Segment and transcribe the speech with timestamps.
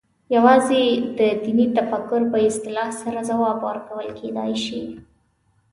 [0.35, 0.81] یوازې
[1.19, 4.81] د دیني تفکر په اصلاح سره ځواب ورکول کېدای شي.